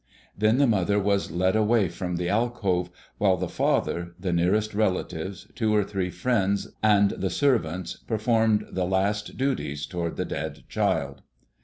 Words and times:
Then 0.35 0.57
the 0.57 0.65
mother 0.65 0.97
was 0.97 1.29
led 1.29 1.55
away 1.55 1.87
from 1.87 2.15
the 2.15 2.27
alcove, 2.27 2.89
while 3.19 3.37
the 3.37 3.47
father, 3.47 4.15
the 4.19 4.33
nearest 4.33 4.73
relatives, 4.73 5.47
two 5.53 5.75
or 5.75 5.83
three 5.83 6.09
friends, 6.09 6.69
and 6.81 7.11
the 7.11 7.29
servants 7.29 7.97
performed 7.97 8.65
the 8.71 8.85
last 8.85 9.37
duties 9.37 9.85
toward 9.85 10.15
the 10.17 10.25
dead 10.25 10.63
child. 10.67 11.21